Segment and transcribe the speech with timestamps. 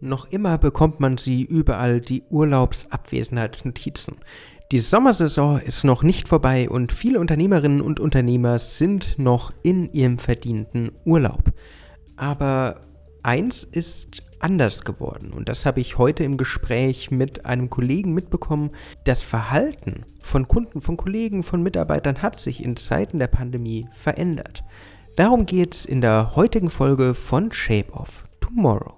[0.00, 4.16] Noch immer bekommt man sie überall die Urlaubsabwesenheitsnotizen.
[4.70, 10.18] Die Sommersaison ist noch nicht vorbei und viele Unternehmerinnen und Unternehmer sind noch in ihrem
[10.18, 11.52] verdienten Urlaub.
[12.16, 12.82] Aber
[13.22, 18.70] eins ist anders geworden und das habe ich heute im Gespräch mit einem Kollegen mitbekommen.
[19.04, 24.62] Das Verhalten von Kunden, von Kollegen, von Mitarbeitern hat sich in Zeiten der Pandemie verändert.
[25.16, 28.97] Darum geht es in der heutigen Folge von Shape of Tomorrow.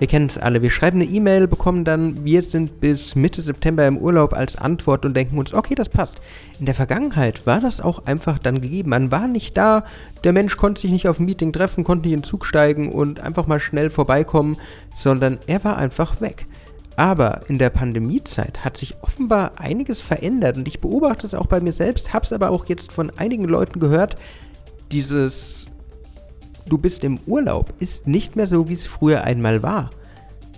[0.00, 0.60] Wir kennen es alle.
[0.60, 5.04] Wir schreiben eine E-Mail, bekommen dann, wir sind bis Mitte September im Urlaub als Antwort
[5.04, 6.20] und denken uns, okay, das passt.
[6.58, 8.90] In der Vergangenheit war das auch einfach dann gegeben.
[8.90, 9.84] Man war nicht da,
[10.24, 12.90] der Mensch konnte sich nicht auf ein Meeting treffen, konnte nicht in den Zug steigen
[12.90, 14.56] und einfach mal schnell vorbeikommen,
[14.92, 16.48] sondern er war einfach weg.
[16.96, 21.60] Aber in der Pandemiezeit hat sich offenbar einiges verändert und ich beobachte es auch bei
[21.60, 24.16] mir selbst, habe es aber auch jetzt von einigen Leuten gehört,
[24.90, 25.66] dieses
[26.68, 29.90] du bist im Urlaub ist nicht mehr so, wie es früher einmal war.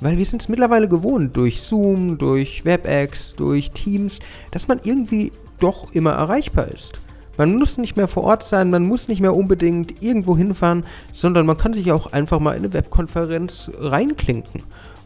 [0.01, 5.33] Weil wir sind es mittlerweile gewohnt, durch Zoom, durch WebEx, durch Teams, dass man irgendwie
[5.59, 7.01] doch immer erreichbar ist.
[7.39, 11.47] Man muss nicht mehr vor Ort sein, man muss nicht mehr unbedingt irgendwo hinfahren, sondern
[11.47, 14.63] man kann sich auch einfach mal in eine Webkonferenz reinklinken.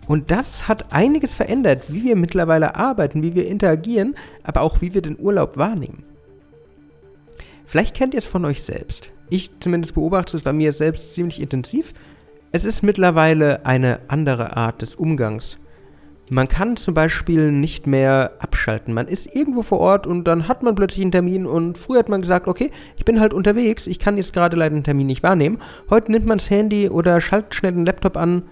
[0.07, 4.95] Und das hat einiges verändert, wie wir mittlerweile arbeiten, wie wir interagieren, aber auch wie
[4.95, 6.05] wir den Urlaub wahrnehmen.
[7.67, 9.11] Vielleicht kennt ihr es von euch selbst.
[9.31, 11.95] Ich zumindest beobachte es bei mir selbst ziemlich intensiv.
[12.53, 15.59] Es ist mittlerweile eine andere Art des Umgangs.
[16.29, 18.95] Man kann zum Beispiel nicht mehr abschalten.
[18.95, 22.09] Man ist irgendwo vor Ort und dann hat man plötzlich einen Termin und früher hat
[22.09, 25.23] man gesagt, okay, ich bin halt unterwegs, ich kann jetzt gerade leider den Termin nicht
[25.23, 25.59] wahrnehmen.
[25.91, 28.43] Heute nimmt man das Handy oder schaltet schnell den Laptop an,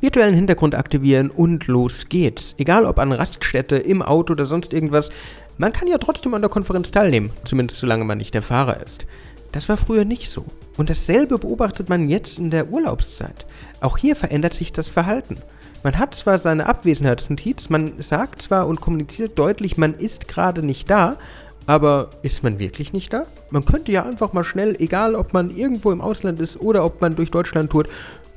[0.00, 2.54] virtuellen Hintergrund aktivieren und los geht's.
[2.58, 5.10] Egal ob an Raststätte, im Auto oder sonst irgendwas,
[5.56, 9.06] man kann ja trotzdem an der Konferenz teilnehmen, zumindest solange man nicht der Fahrer ist.
[9.54, 10.44] Das war früher nicht so.
[10.76, 13.46] Und dasselbe beobachtet man jetzt in der Urlaubszeit.
[13.80, 15.36] Auch hier verändert sich das Verhalten.
[15.84, 20.90] Man hat zwar seine Abwesenheitsnotiz, man sagt zwar und kommuniziert deutlich, man ist gerade nicht
[20.90, 21.18] da,
[21.66, 23.26] aber ist man wirklich nicht da?
[23.50, 27.00] Man könnte ja einfach mal schnell, egal ob man irgendwo im Ausland ist oder ob
[27.00, 27.88] man durch Deutschland tourt,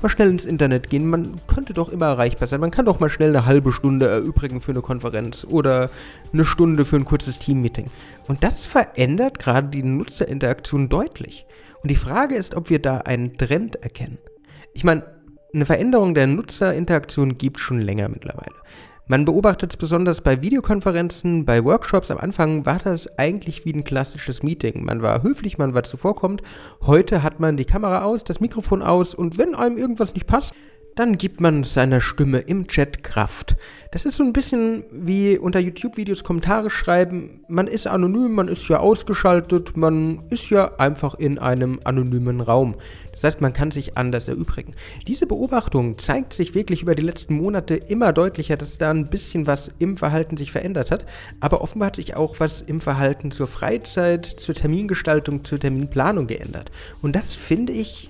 [0.02, 1.10] mal schnell ins Internet gehen.
[1.10, 2.60] Man könnte doch immer erreichbar sein.
[2.60, 5.90] Man kann doch mal schnell eine halbe Stunde erübrigen für eine Konferenz oder
[6.34, 7.88] eine Stunde für ein kurzes Teammeeting.
[8.28, 11.46] Und das verändert gerade die Nutzerinteraktion deutlich.
[11.82, 14.18] Und die Frage ist, ob wir da einen Trend erkennen.
[14.74, 15.04] Ich meine,
[15.54, 18.56] eine Veränderung der Nutzerinteraktion gibt schon länger mittlerweile.
[19.10, 22.12] Man beobachtet es besonders bei Videokonferenzen, bei Workshops.
[22.12, 24.84] Am Anfang war das eigentlich wie ein klassisches Meeting.
[24.84, 26.42] Man war höflich, man war zuvorkommend.
[26.82, 30.54] Heute hat man die Kamera aus, das Mikrofon aus und wenn einem irgendwas nicht passt,
[30.98, 33.56] dann gibt man seiner Stimme im Chat Kraft.
[33.92, 37.42] Das ist so ein bisschen wie unter YouTube-Videos Kommentare schreiben.
[37.48, 42.76] Man ist anonym, man ist ja ausgeschaltet, man ist ja einfach in einem anonymen Raum.
[43.12, 44.74] Das heißt, man kann sich anders erübrigen.
[45.08, 49.46] Diese Beobachtung zeigt sich wirklich über die letzten Monate immer deutlicher, dass da ein bisschen
[49.46, 51.06] was im Verhalten sich verändert hat.
[51.40, 56.72] Aber offenbar hat sich auch was im Verhalten zur Freizeit, zur Termingestaltung, zur Terminplanung geändert.
[57.04, 58.10] Und das finde ich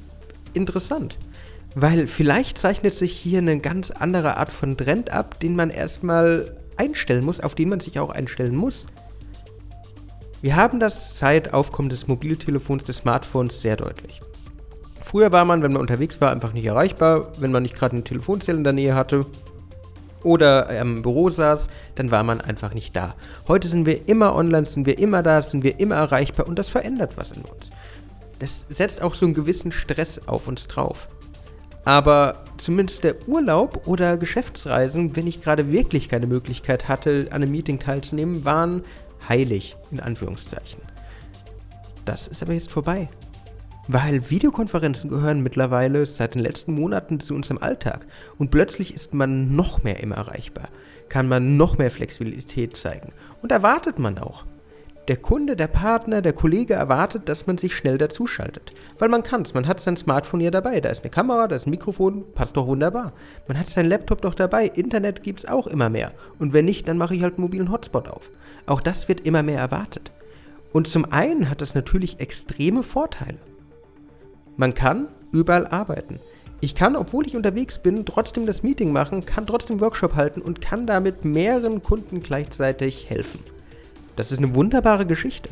[0.53, 1.17] interessant.
[1.79, 6.57] Weil vielleicht zeichnet sich hier eine ganz andere Art von Trend ab, den man erstmal
[6.75, 8.87] einstellen muss, auf den man sich auch einstellen muss.
[10.41, 14.21] Wir haben das seit Aufkommen des Mobiltelefons, des Smartphones sehr deutlich.
[15.03, 18.03] Früher war man, wenn man unterwegs war, einfach nicht erreichbar, wenn man nicht gerade eine
[18.03, 19.27] Telefonzelle in der Nähe hatte
[20.23, 23.13] oder im Büro saß, dann war man einfach nicht da.
[23.47, 26.69] Heute sind wir immer online, sind wir immer da, sind wir immer erreichbar und das
[26.69, 27.69] verändert was in uns.
[28.39, 31.07] Das setzt auch so einen gewissen Stress auf uns drauf.
[31.87, 37.51] Aber zumindest der Urlaub oder Geschäftsreisen, wenn ich gerade wirklich keine Möglichkeit hatte, an einem
[37.51, 38.81] Meeting teilzunehmen, waren
[39.29, 40.81] heilig, in Anführungszeichen.
[42.03, 43.07] Das ist aber jetzt vorbei.
[43.87, 48.05] Weil Videokonferenzen gehören mittlerweile seit den letzten Monaten zu unserem Alltag.
[48.37, 50.67] Und plötzlich ist man noch mehr immer erreichbar.
[51.07, 53.13] Kann man noch mehr Flexibilität zeigen.
[53.41, 54.43] Und erwartet man auch.
[55.07, 58.73] Der Kunde, der Partner, der Kollege erwartet, dass man sich schnell dazuschaltet.
[58.99, 60.81] Weil man kann es, man hat sein Smartphone ja dabei.
[60.81, 63.13] Da ist eine Kamera, da ist ein Mikrofon, passt doch wunderbar.
[63.47, 66.11] Man hat seinen Laptop doch dabei, Internet gibt es auch immer mehr.
[66.39, 68.31] Und wenn nicht, dann mache ich halt einen mobilen Hotspot auf.
[68.65, 70.11] Auch das wird immer mehr erwartet.
[70.73, 73.37] Und zum einen hat das natürlich extreme Vorteile.
[74.57, 76.19] Man kann überall arbeiten.
[76.59, 80.59] Ich kann, obwohl ich unterwegs bin, trotzdem das Meeting machen, kann trotzdem Workshop halten und
[80.59, 83.39] kann damit mehreren Kunden gleichzeitig helfen.
[84.17, 85.51] Das ist eine wunderbare Geschichte.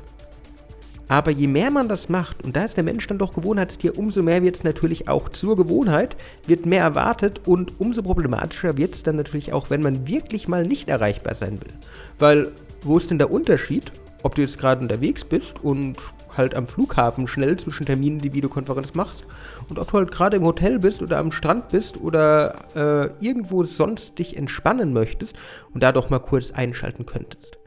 [1.07, 4.23] Aber je mehr man das macht, und da ist der Mensch dann doch Gewohnheitstier, umso
[4.23, 6.17] mehr wird es natürlich auch zur Gewohnheit,
[6.47, 10.65] wird mehr erwartet und umso problematischer wird es dann natürlich auch, wenn man wirklich mal
[10.65, 11.73] nicht erreichbar sein will.
[12.17, 12.51] Weil,
[12.81, 13.91] wo ist denn der Unterschied,
[14.23, 15.97] ob du jetzt gerade unterwegs bist und
[16.35, 19.25] halt am Flughafen schnell zwischen Terminen die Videokonferenz machst
[19.69, 23.63] und ob du halt gerade im Hotel bist oder am Strand bist oder äh, irgendwo
[23.63, 25.35] sonst dich entspannen möchtest
[25.71, 27.59] und da doch mal kurz einschalten könntest.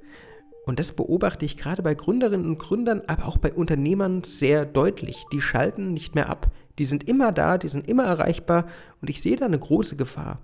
[0.68, 5.24] Und das beobachte ich gerade bei Gründerinnen und Gründern, aber auch bei Unternehmern sehr deutlich.
[5.32, 6.50] Die schalten nicht mehr ab.
[6.78, 8.66] Die sind immer da, die sind immer erreichbar
[9.00, 10.42] und ich sehe da eine große Gefahr.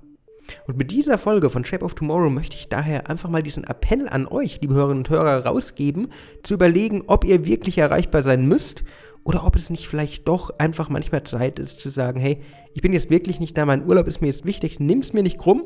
[0.66, 4.08] Und mit dieser Folge von Shape of Tomorrow möchte ich daher einfach mal diesen Appell
[4.08, 6.08] an euch, liebe Hörerinnen und Hörer, rausgeben,
[6.42, 8.82] zu überlegen, ob ihr wirklich erreichbar sein müsst
[9.24, 12.40] oder ob es nicht vielleicht doch einfach manchmal Zeit ist zu sagen, hey,
[12.72, 15.36] ich bin jetzt wirklich nicht da, mein Urlaub ist mir jetzt wichtig, nimm's mir nicht
[15.36, 15.64] krumm,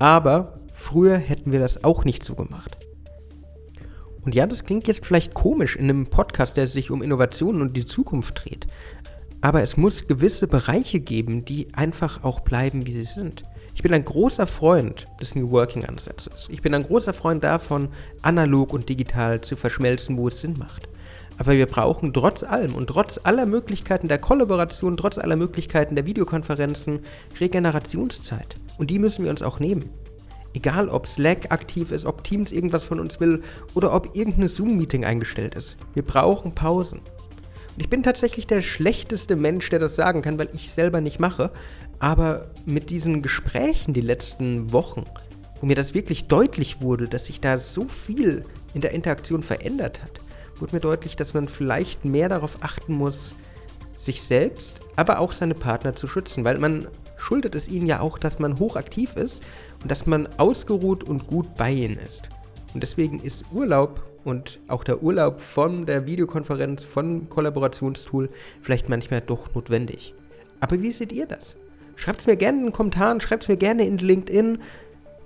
[0.00, 2.78] aber früher hätten wir das auch nicht so gemacht.
[4.24, 7.76] Und ja, das klingt jetzt vielleicht komisch in einem Podcast, der sich um Innovationen und
[7.76, 8.66] die Zukunft dreht.
[9.40, 13.42] Aber es muss gewisse Bereiche geben, die einfach auch bleiben, wie sie sind.
[13.74, 16.48] Ich bin ein großer Freund des New Working Ansatzes.
[16.50, 17.88] Ich bin ein großer Freund davon,
[18.20, 20.88] analog und digital zu verschmelzen, wo es Sinn macht.
[21.38, 26.06] Aber wir brauchen trotz allem und trotz aller Möglichkeiten der Kollaboration, trotz aller Möglichkeiten der
[26.06, 27.00] Videokonferenzen
[27.40, 28.54] Regenerationszeit.
[28.78, 29.90] Und die müssen wir uns auch nehmen.
[30.54, 33.42] Egal, ob Slack aktiv ist, ob Teams irgendwas von uns will
[33.74, 35.76] oder ob irgendein Zoom-Meeting eingestellt ist.
[35.94, 36.98] Wir brauchen Pausen.
[36.98, 41.20] Und ich bin tatsächlich der schlechteste Mensch, der das sagen kann, weil ich selber nicht
[41.20, 41.50] mache.
[41.98, 45.04] Aber mit diesen Gesprächen die letzten Wochen,
[45.60, 48.44] wo mir das wirklich deutlich wurde, dass sich da so viel
[48.74, 50.20] in der Interaktion verändert hat,
[50.58, 53.34] wurde mir deutlich, dass man vielleicht mehr darauf achten muss,
[53.94, 58.18] sich selbst, aber auch seine Partner zu schützen, weil man schuldet es ihnen ja auch,
[58.18, 59.42] dass man hochaktiv ist
[59.82, 62.28] und dass man ausgeruht und gut bei ihnen ist.
[62.74, 68.30] Und deswegen ist Urlaub und auch der Urlaub von der Videokonferenz, von Kollaborationstool
[68.60, 70.14] vielleicht manchmal doch notwendig.
[70.60, 71.56] Aber wie seht ihr das?
[71.96, 74.58] Schreibt es mir gerne in den Kommentaren, schreibt es mir gerne in LinkedIn.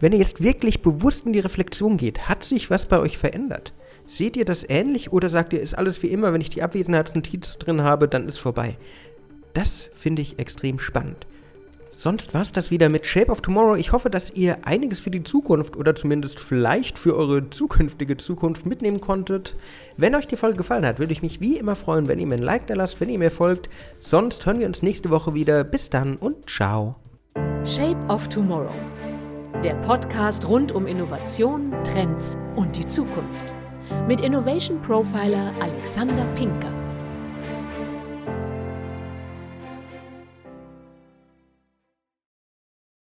[0.01, 3.73] Wenn ihr jetzt wirklich bewusst in die Reflexion geht, hat sich was bei euch verändert?
[4.07, 7.59] Seht ihr das ähnlich oder sagt ihr, ist alles wie immer, wenn ich die Abwesenheitsnotiz
[7.59, 8.77] drin habe, dann ist vorbei?
[9.53, 11.27] Das finde ich extrem spannend.
[11.99, 13.75] Sonst war es das wieder mit Shape of Tomorrow.
[13.75, 18.67] Ich hoffe, dass ihr einiges für die Zukunft oder zumindest vielleicht für eure zukünftige Zukunft
[18.67, 19.57] mitnehmen konntet.
[19.97, 22.35] Wenn euch die Folge gefallen hat, würde ich mich wie immer freuen, wenn ihr mir
[22.35, 23.71] ein Like da lasst, wenn ihr mir folgt.
[23.99, 25.65] Sonst hören wir uns nächste Woche wieder.
[25.65, 26.97] Bis dann und ciao.
[27.65, 28.75] Shape of Tomorrow.
[29.65, 33.55] Der Podcast rund um Innovation, Trends und die Zukunft.
[34.07, 36.86] Mit Innovation Profiler Alexander Pinker.